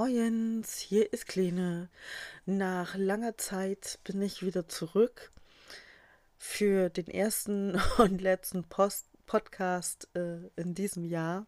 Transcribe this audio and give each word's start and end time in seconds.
Moins, 0.00 0.78
hier 0.78 1.12
ist 1.12 1.26
Kleine. 1.26 1.90
Nach 2.46 2.96
langer 2.96 3.36
Zeit 3.36 3.98
bin 4.02 4.22
ich 4.22 4.42
wieder 4.42 4.66
zurück 4.66 5.30
für 6.38 6.88
den 6.88 7.06
ersten 7.08 7.78
und 7.98 8.22
letzten 8.22 8.64
Post 8.64 9.08
Podcast 9.26 10.08
äh, 10.14 10.38
in 10.56 10.74
diesem 10.74 11.04
Jahr. 11.04 11.46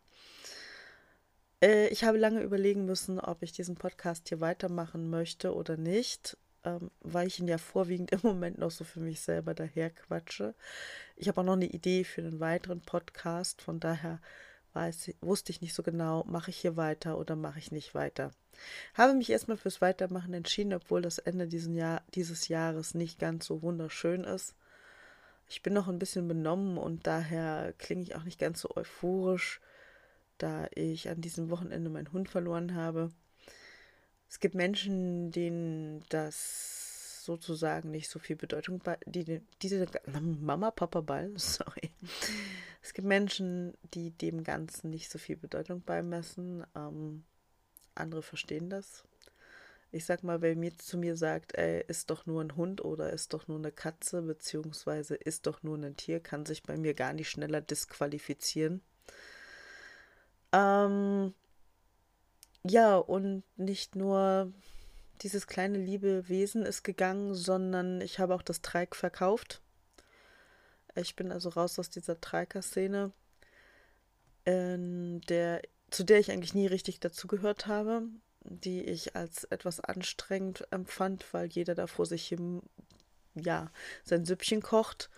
Äh, 1.62 1.88
ich 1.88 2.04
habe 2.04 2.18
lange 2.18 2.42
überlegen 2.42 2.84
müssen, 2.84 3.18
ob 3.18 3.42
ich 3.42 3.52
diesen 3.52 3.76
Podcast 3.76 4.28
hier 4.28 4.42
weitermachen 4.42 5.08
möchte 5.08 5.54
oder 5.54 5.78
nicht, 5.78 6.36
ähm, 6.64 6.90
weil 7.00 7.28
ich 7.28 7.40
ihn 7.40 7.48
ja 7.48 7.56
vorwiegend 7.56 8.12
im 8.12 8.20
Moment 8.22 8.58
noch 8.58 8.70
so 8.70 8.84
für 8.84 9.00
mich 9.00 9.22
selber 9.22 9.54
daher 9.54 9.88
quatsche. 9.88 10.54
Ich 11.16 11.26
habe 11.26 11.40
auch 11.40 11.46
noch 11.46 11.54
eine 11.54 11.70
Idee 11.70 12.04
für 12.04 12.20
einen 12.20 12.38
weiteren 12.38 12.82
Podcast, 12.82 13.62
von 13.62 13.80
daher 13.80 14.20
weiß, 14.74 15.12
wusste 15.20 15.52
ich 15.52 15.60
nicht 15.60 15.74
so 15.74 15.82
genau, 15.82 16.24
mache 16.24 16.50
ich 16.50 16.58
hier 16.58 16.76
weiter 16.76 17.18
oder 17.18 17.36
mache 17.36 17.58
ich 17.58 17.72
nicht 17.72 17.94
weiter. 17.94 18.30
Habe 18.94 19.14
mich 19.14 19.30
erstmal 19.30 19.56
fürs 19.56 19.80
Weitermachen 19.80 20.34
entschieden, 20.34 20.74
obwohl 20.74 21.02
das 21.02 21.18
Ende 21.18 21.46
Jahr, 21.74 22.02
dieses 22.14 22.48
Jahres 22.48 22.94
nicht 22.94 23.18
ganz 23.18 23.46
so 23.46 23.62
wunderschön 23.62 24.24
ist. 24.24 24.54
Ich 25.48 25.62
bin 25.62 25.74
noch 25.74 25.88
ein 25.88 25.98
bisschen 25.98 26.28
benommen 26.28 26.78
und 26.78 27.06
daher 27.06 27.74
klinge 27.78 28.02
ich 28.02 28.14
auch 28.14 28.24
nicht 28.24 28.38
ganz 28.38 28.60
so 28.60 28.74
euphorisch, 28.74 29.60
da 30.38 30.66
ich 30.74 31.08
an 31.08 31.20
diesem 31.20 31.50
Wochenende 31.50 31.90
meinen 31.90 32.12
Hund 32.12 32.28
verloren 32.28 32.74
habe. 32.74 33.10
Es 34.28 34.40
gibt 34.40 34.54
Menschen, 34.54 35.30
denen 35.30 36.04
das 36.08 36.81
sozusagen 37.24 37.90
nicht 37.90 38.08
so 38.08 38.18
viel 38.18 38.36
Bedeutung 38.36 38.78
bei, 38.78 38.98
die 39.06 39.40
diese 39.62 39.86
Mama 40.40 40.70
Papa 40.70 41.00
Ball, 41.00 41.32
sorry. 41.36 41.90
Es 42.82 42.94
gibt 42.94 43.06
Menschen, 43.06 43.74
die 43.94 44.10
dem 44.10 44.42
Ganzen 44.42 44.90
nicht 44.90 45.10
so 45.10 45.18
viel 45.18 45.36
Bedeutung 45.36 45.82
beimessen. 45.82 46.64
Ähm, 46.74 47.24
andere 47.94 48.22
verstehen 48.22 48.70
das. 48.70 49.04
Ich 49.92 50.06
sag 50.06 50.24
mal, 50.24 50.40
wer 50.40 50.56
mir 50.56 50.76
zu 50.78 50.96
mir 50.96 51.16
sagt, 51.16 51.54
ey, 51.54 51.84
ist 51.86 52.10
doch 52.10 52.24
nur 52.24 52.42
ein 52.42 52.56
Hund 52.56 52.82
oder 52.82 53.12
ist 53.12 53.34
doch 53.34 53.46
nur 53.46 53.58
eine 53.58 53.70
Katze, 53.70 54.22
beziehungsweise 54.22 55.14
ist 55.14 55.46
doch 55.46 55.62
nur 55.62 55.76
ein 55.76 55.96
Tier, 55.96 56.18
kann 56.18 56.46
sich 56.46 56.62
bei 56.62 56.78
mir 56.78 56.94
gar 56.94 57.12
nicht 57.12 57.28
schneller 57.28 57.60
disqualifizieren. 57.60 58.80
Ähm, 60.52 61.34
ja, 62.64 62.96
und 62.96 63.42
nicht 63.56 63.94
nur 63.94 64.52
dieses 65.22 65.46
kleine 65.46 65.78
liebe 65.78 66.28
Wesen 66.28 66.64
ist 66.64 66.82
gegangen, 66.82 67.34
sondern 67.34 68.00
ich 68.00 68.18
habe 68.18 68.34
auch 68.34 68.42
das 68.42 68.62
Treik 68.62 68.96
verkauft. 68.96 69.62
Ich 70.94 71.16
bin 71.16 71.32
also 71.32 71.48
raus 71.50 71.78
aus 71.78 71.90
dieser 71.90 72.20
Treiker-Szene, 72.20 73.12
der, 74.46 75.62
zu 75.90 76.04
der 76.04 76.18
ich 76.18 76.32
eigentlich 76.32 76.54
nie 76.54 76.66
richtig 76.66 77.00
dazugehört 77.00 77.66
habe, 77.66 78.02
die 78.44 78.82
ich 78.82 79.14
als 79.14 79.44
etwas 79.44 79.80
anstrengend 79.80 80.66
empfand, 80.70 81.32
weil 81.32 81.46
jeder 81.46 81.74
da 81.74 81.86
vor 81.86 82.06
sich 82.06 82.32
im, 82.32 82.62
ja, 83.34 83.70
sein 84.04 84.24
Süppchen 84.24 84.62
kocht. 84.62 85.10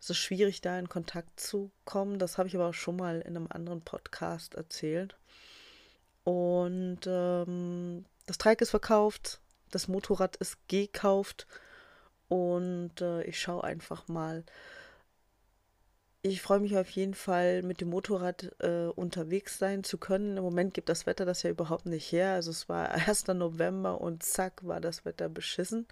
Es 0.00 0.10
ist 0.10 0.18
schwierig, 0.18 0.60
da 0.60 0.78
in 0.78 0.88
Kontakt 0.88 1.38
zu 1.38 1.70
kommen. 1.84 2.18
Das 2.18 2.38
habe 2.38 2.48
ich 2.48 2.54
aber 2.54 2.68
auch 2.68 2.74
schon 2.74 2.96
mal 2.96 3.20
in 3.20 3.36
einem 3.36 3.48
anderen 3.50 3.82
Podcast 3.82 4.54
erzählt. 4.54 5.16
Und 6.24 7.00
ähm, 7.06 8.04
das 8.26 8.38
Treik 8.38 8.60
ist 8.60 8.70
verkauft, 8.70 9.40
das 9.70 9.88
Motorrad 9.88 10.36
ist 10.36 10.56
gekauft 10.68 11.46
und 12.28 13.00
äh, 13.00 13.22
ich 13.24 13.40
schaue 13.40 13.64
einfach 13.64 14.08
mal, 14.08 14.44
ich 16.22 16.40
freue 16.40 16.60
mich 16.60 16.76
auf 16.76 16.88
jeden 16.90 17.14
Fall, 17.14 17.62
mit 17.62 17.80
dem 17.80 17.88
Motorrad 17.90 18.54
äh, 18.60 18.86
unterwegs 18.86 19.58
sein 19.58 19.82
zu 19.82 19.98
können. 19.98 20.36
Im 20.36 20.44
Moment 20.44 20.72
gibt 20.72 20.88
das 20.88 21.04
Wetter 21.04 21.24
das 21.24 21.42
ja 21.42 21.50
überhaupt 21.50 21.86
nicht 21.86 22.12
her. 22.12 22.32
Also 22.32 22.52
es 22.52 22.68
war 22.68 22.90
1. 23.08 23.26
November 23.28 24.00
und 24.00 24.22
zack 24.22 24.66
war 24.66 24.80
das 24.80 25.04
Wetter 25.04 25.28
beschissen. 25.28 25.86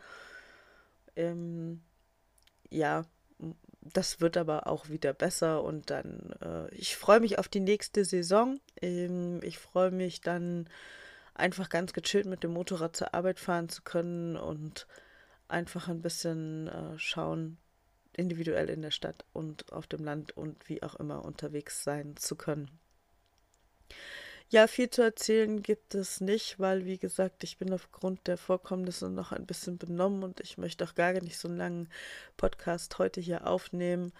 Ähm, 1.17 1.83
ja, 2.71 3.05
das 3.81 4.21
wird 4.21 4.37
aber 4.37 4.69
auch 4.69 4.89
wieder 4.89 5.13
besser 5.13 5.65
und 5.65 5.91
dann, 5.91 6.33
äh, 6.41 6.75
ich 6.75 6.97
freue 6.97 7.21
mich 7.21 7.39
auf 7.39 7.49
die 7.49 7.61
nächste 7.61 8.05
Saison. 8.05 8.61
Ähm, 8.81 9.41
ich 9.43 9.59
freue 9.59 9.91
mich 9.91 10.21
dann 10.21 10.69
einfach 11.41 11.69
ganz 11.69 11.93
gechillt 11.93 12.27
mit 12.27 12.45
dem 12.45 12.53
Motorrad 12.53 12.97
zur 12.97 13.15
Arbeit 13.15 13.41
fahren 13.41 13.69
zu 13.69 13.83
können 13.83 14.37
und 14.37 14.87
einfach 15.49 15.89
ein 15.89 16.03
bisschen 16.03 16.69
äh, 16.69 16.99
schauen, 16.99 17.59
individuell 18.17 18.71
in 18.71 18.83
der 18.83 18.91
Stadt 18.91 19.25
und 19.33 19.73
auf 19.73 19.87
dem 19.87 20.05
Land 20.05 20.37
und 20.37 20.69
wie 20.69 20.83
auch 20.83 20.95
immer 20.97 21.25
unterwegs 21.25 21.83
sein 21.83 22.17
zu 22.17 22.37
können. 22.37 22.71
Ja, 24.49 24.67
viel 24.67 24.91
zu 24.91 25.03
erzählen 25.03 25.63
gibt 25.63 25.95
es 25.95 26.21
nicht, 26.21 26.59
weil, 26.59 26.85
wie 26.85 26.99
gesagt, 26.99 27.45
ich 27.45 27.57
bin 27.57 27.73
aufgrund 27.73 28.27
der 28.27 28.37
Vorkommnisse 28.37 29.09
noch 29.09 29.31
ein 29.31 29.47
bisschen 29.47 29.79
benommen 29.79 30.25
und 30.25 30.41
ich 30.41 30.59
möchte 30.59 30.85
auch 30.85 30.97
gar 30.97 31.13
nicht 31.13 31.39
so 31.39 31.47
einen 31.47 31.57
langen 31.57 31.89
Podcast 32.37 32.99
heute 32.99 33.21
hier 33.21 33.47
aufnehmen. 33.47 34.13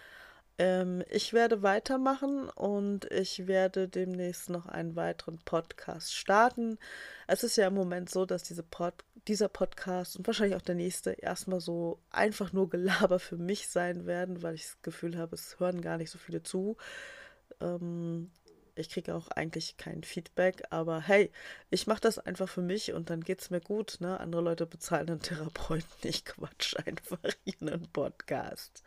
Ähm, 0.61 1.03
ich 1.09 1.33
werde 1.33 1.63
weitermachen 1.63 2.47
und 2.49 3.05
ich 3.05 3.47
werde 3.47 3.87
demnächst 3.87 4.47
noch 4.51 4.67
einen 4.67 4.95
weiteren 4.95 5.39
Podcast 5.39 6.13
starten. 6.13 6.77
Es 7.25 7.43
ist 7.43 7.55
ja 7.55 7.65
im 7.65 7.73
Moment 7.73 8.11
so, 8.11 8.27
dass 8.27 8.43
diese 8.43 8.61
Pod 8.61 8.93
dieser 9.27 9.49
Podcast 9.49 10.17
und 10.17 10.27
wahrscheinlich 10.27 10.55
auch 10.55 10.61
der 10.61 10.75
nächste 10.75 11.13
erstmal 11.13 11.61
so 11.61 11.97
einfach 12.11 12.53
nur 12.53 12.69
Gelaber 12.69 13.17
für 13.17 13.37
mich 13.37 13.69
sein 13.69 14.05
werden, 14.05 14.43
weil 14.43 14.53
ich 14.53 14.65
das 14.65 14.81
Gefühl 14.83 15.17
habe, 15.17 15.33
es 15.33 15.59
hören 15.59 15.81
gar 15.81 15.97
nicht 15.97 16.11
so 16.11 16.19
viele 16.19 16.43
zu. 16.43 16.77
Ähm, 17.59 18.29
ich 18.75 18.89
kriege 18.89 19.15
auch 19.15 19.27
eigentlich 19.29 19.77
kein 19.77 20.03
Feedback, 20.03 20.63
aber 20.69 21.01
hey, 21.01 21.31
ich 21.69 21.87
mache 21.87 22.01
das 22.01 22.19
einfach 22.19 22.49
für 22.49 22.61
mich 22.61 22.93
und 22.93 23.09
dann 23.09 23.21
geht 23.21 23.41
es 23.41 23.49
mir 23.49 23.61
gut. 23.61 23.97
Ne? 23.99 24.19
Andere 24.19 24.41
Leute 24.41 24.65
bezahlen 24.65 25.09
einen 25.09 25.21
Therapeuten, 25.21 25.85
ich 26.03 26.25
quatsch 26.25 26.75
einfach 26.85 27.19
einen 27.61 27.87
Podcast. 27.91 28.83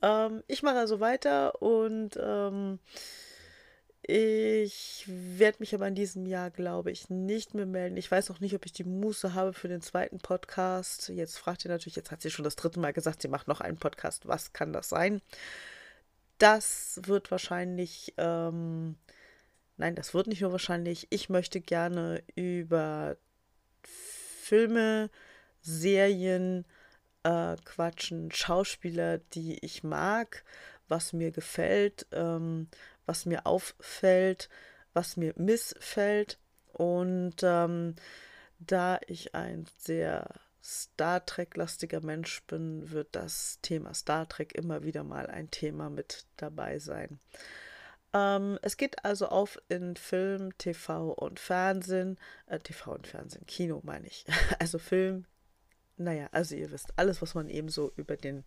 Ähm, 0.00 0.42
ich 0.48 0.62
mache 0.62 0.78
also 0.78 1.00
weiter 1.00 1.60
und 1.62 2.18
ähm, 2.20 2.78
ich 4.04 5.04
werde 5.06 5.58
mich 5.60 5.74
aber 5.76 5.86
in 5.86 5.94
diesem 5.94 6.26
Jahr, 6.26 6.50
glaube 6.50 6.90
ich, 6.90 7.08
nicht 7.08 7.54
mehr 7.54 7.66
melden. 7.66 7.96
Ich 7.96 8.10
weiß 8.10 8.32
auch 8.32 8.40
nicht, 8.40 8.54
ob 8.54 8.66
ich 8.66 8.72
die 8.72 8.82
Muße 8.82 9.34
habe 9.34 9.52
für 9.52 9.68
den 9.68 9.80
zweiten 9.80 10.18
Podcast. 10.18 11.08
Jetzt 11.08 11.38
fragt 11.38 11.64
ihr 11.64 11.70
natürlich, 11.70 11.94
jetzt 11.94 12.10
hat 12.10 12.20
sie 12.20 12.30
schon 12.30 12.44
das 12.44 12.56
dritte 12.56 12.80
Mal 12.80 12.92
gesagt, 12.92 13.22
sie 13.22 13.28
macht 13.28 13.46
noch 13.46 13.60
einen 13.60 13.78
Podcast. 13.78 14.26
Was 14.26 14.52
kann 14.52 14.72
das 14.72 14.88
sein? 14.88 15.22
Das 16.42 17.00
wird 17.04 17.30
wahrscheinlich, 17.30 18.14
ähm, 18.16 18.96
nein, 19.76 19.94
das 19.94 20.12
wird 20.12 20.26
nicht 20.26 20.40
nur 20.40 20.50
wahrscheinlich. 20.50 21.06
Ich 21.10 21.28
möchte 21.28 21.60
gerne 21.60 22.20
über 22.34 23.16
Filme, 23.84 25.08
Serien 25.60 26.64
äh, 27.22 27.54
quatschen, 27.64 28.32
Schauspieler, 28.32 29.18
die 29.18 29.64
ich 29.64 29.84
mag, 29.84 30.44
was 30.88 31.12
mir 31.12 31.30
gefällt. 31.30 32.08
Ähm, 32.10 32.66
was 33.06 33.26
mir 33.26 33.46
auffällt, 33.46 34.48
was 34.92 35.16
mir 35.16 35.34
missfällt. 35.36 36.38
Und 36.72 37.36
ähm, 37.42 37.94
da 38.58 38.98
ich 39.06 39.34
ein 39.34 39.66
sehr 39.78 40.28
Star 40.62 41.24
Trek-lastiger 41.26 42.00
Mensch 42.00 42.42
bin, 42.44 42.90
wird 42.90 43.08
das 43.12 43.58
Thema 43.62 43.94
Star 43.94 44.28
Trek 44.28 44.54
immer 44.54 44.84
wieder 44.84 45.04
mal 45.04 45.26
ein 45.26 45.50
Thema 45.50 45.90
mit 45.90 46.26
dabei 46.36 46.78
sein. 46.78 47.18
Ähm, 48.14 48.58
es 48.62 48.76
geht 48.76 49.04
also 49.04 49.28
auf 49.28 49.58
in 49.68 49.96
Film, 49.96 50.56
TV 50.58 51.12
und 51.12 51.40
Fernsehen, 51.40 52.18
äh, 52.46 52.58
TV 52.60 52.94
und 52.94 53.06
Fernsehen, 53.06 53.46
Kino 53.46 53.80
meine 53.84 54.06
ich. 54.06 54.24
Also 54.58 54.78
Film, 54.78 55.24
naja, 55.96 56.28
also 56.32 56.54
ihr 56.54 56.70
wisst, 56.70 56.92
alles, 56.96 57.22
was 57.22 57.34
man 57.34 57.48
eben 57.48 57.68
so 57.68 57.92
über 57.96 58.16
den 58.16 58.44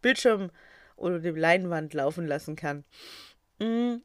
Bildschirm 0.00 0.50
oder 0.96 1.20
die 1.20 1.30
Leinwand 1.30 1.94
laufen 1.94 2.26
lassen 2.26 2.56
kann. 2.56 2.84
Mm. 3.58 3.96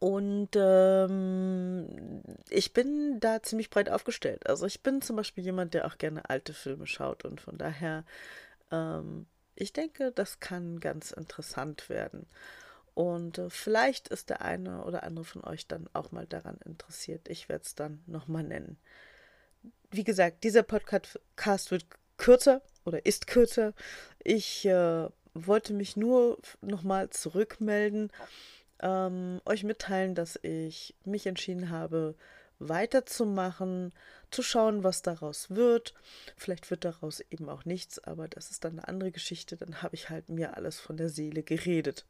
Und 0.00 0.48
ähm, 0.56 2.22
ich 2.48 2.72
bin 2.72 3.20
da 3.20 3.42
ziemlich 3.42 3.68
breit 3.68 3.90
aufgestellt. 3.90 4.46
Also 4.46 4.64
ich 4.64 4.82
bin 4.82 5.02
zum 5.02 5.16
Beispiel 5.16 5.44
jemand, 5.44 5.74
der 5.74 5.86
auch 5.86 5.98
gerne 5.98 6.28
alte 6.28 6.54
Filme 6.54 6.86
schaut 6.86 7.26
und 7.26 7.38
von 7.42 7.58
daher, 7.58 8.04
ähm, 8.72 9.26
ich 9.56 9.74
denke, 9.74 10.10
das 10.10 10.40
kann 10.40 10.80
ganz 10.80 11.10
interessant 11.10 11.90
werden. 11.90 12.26
Und 12.94 13.36
äh, 13.36 13.50
vielleicht 13.50 14.08
ist 14.08 14.30
der 14.30 14.40
eine 14.40 14.84
oder 14.84 15.02
andere 15.02 15.26
von 15.26 15.44
euch 15.44 15.66
dann 15.66 15.86
auch 15.92 16.12
mal 16.12 16.26
daran 16.26 16.58
interessiert. 16.64 17.28
Ich 17.28 17.50
werde 17.50 17.64
es 17.66 17.74
dann 17.74 18.02
nochmal 18.06 18.42
nennen. 18.42 18.78
Wie 19.90 20.04
gesagt, 20.04 20.44
dieser 20.44 20.62
Podcast 20.62 21.70
wird 21.70 21.84
kürzer 22.16 22.62
oder 22.86 23.04
ist 23.04 23.26
kürzer. 23.26 23.74
Ich 24.24 24.64
äh, 24.64 25.08
wollte 25.34 25.74
mich 25.74 25.98
nur 25.98 26.38
nochmal 26.62 27.10
zurückmelden, 27.10 28.10
ähm, 28.82 29.40
euch 29.44 29.64
mitteilen, 29.64 30.14
dass 30.14 30.38
ich 30.42 30.94
mich 31.04 31.26
entschieden 31.26 31.70
habe, 31.70 32.14
weiterzumachen, 32.58 33.92
zu 34.30 34.42
schauen, 34.42 34.84
was 34.84 35.02
daraus 35.02 35.50
wird. 35.50 35.94
Vielleicht 36.36 36.70
wird 36.70 36.84
daraus 36.84 37.20
eben 37.30 37.48
auch 37.48 37.64
nichts, 37.64 37.98
aber 37.98 38.28
das 38.28 38.50
ist 38.50 38.64
dann 38.64 38.72
eine 38.72 38.86
andere 38.86 39.10
Geschichte. 39.10 39.56
Dann 39.56 39.82
habe 39.82 39.94
ich 39.94 40.10
halt 40.10 40.28
mir 40.28 40.56
alles 40.56 40.78
von 40.78 40.96
der 40.96 41.08
Seele 41.08 41.42
geredet. 41.42 42.04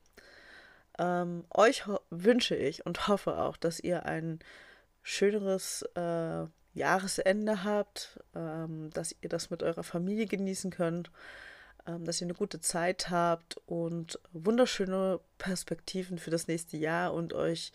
Ähm, 0.98 1.44
euch 1.54 1.84
wünsche 2.10 2.56
ich 2.56 2.84
und 2.84 3.08
hoffe 3.08 3.38
auch, 3.38 3.56
dass 3.56 3.80
ihr 3.80 4.04
einen 4.06 4.40
schöneres 5.02 5.82
äh, 5.94 6.44
Jahresende 6.74 7.64
habt, 7.64 8.20
ähm, 8.34 8.90
dass 8.90 9.14
ihr 9.20 9.28
das 9.28 9.50
mit 9.50 9.62
eurer 9.62 9.82
Familie 9.82 10.26
genießen 10.26 10.70
könnt, 10.70 11.10
dass 12.00 12.20
ihr 12.20 12.26
eine 12.26 12.34
gute 12.34 12.60
Zeit 12.60 13.10
habt 13.10 13.56
und 13.66 14.18
wunderschöne 14.32 15.20
Perspektiven 15.38 16.18
für 16.18 16.30
das 16.30 16.48
nächste 16.48 16.76
Jahr 16.76 17.12
und 17.14 17.32
euch 17.32 17.72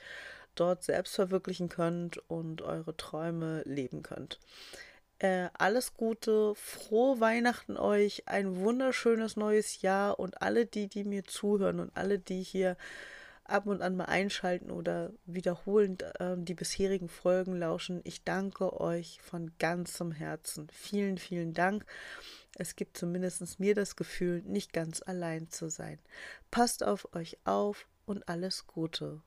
dort 0.56 0.84
selbst 0.84 1.16
verwirklichen 1.16 1.70
könnt 1.70 2.18
und 2.30 2.62
eure 2.62 2.96
Träume 2.96 3.62
leben 3.66 4.04
könnt. 4.04 4.40
Äh, 5.20 5.50
alles 5.58 5.94
Gute, 5.94 6.56
frohe 6.56 7.20
Weihnachten 7.22 7.78
euch, 7.78 8.28
ein 8.28 8.58
wunderschönes 8.58 9.38
neues 9.38 9.82
Jahr 9.82 10.20
und 10.20 10.42
alle 10.42 10.66
die, 10.66 10.88
die 10.88 11.06
mir 11.06 11.24
zuhören 11.24 11.80
und 11.80 11.96
alle, 11.96 12.20
die 12.20 12.44
hier 12.44 12.76
ab 13.46 13.68
und 13.68 13.82
an 13.82 13.96
mal 13.96 14.06
einschalten 14.06 14.72
oder 14.72 15.14
wiederholend 15.26 16.04
äh, 16.20 16.36
die 16.38 16.56
bisherigen 16.56 17.08
Folgen 17.08 17.58
lauschen. 17.58 18.02
Ich 18.04 18.24
danke 18.24 18.80
euch 18.82 19.20
von 19.22 19.52
ganzem 19.60 20.12
Herzen. 20.12 20.68
Vielen, 20.74 21.18
vielen 21.18 21.54
Dank. 21.54 21.86
Es 22.58 22.76
gibt 22.78 22.98
zumindest 22.98 23.60
mir 23.60 23.76
das 23.76 23.96
Gefühl, 23.98 24.42
nicht 24.44 24.72
ganz 24.72 25.02
allein 25.06 25.50
zu 25.50 25.70
sein. 25.70 26.00
Passt 26.52 26.84
auf 26.84 27.14
euch 27.14 27.38
auf 27.44 27.88
und 28.06 28.28
alles 28.30 28.66
Gute. 28.66 29.22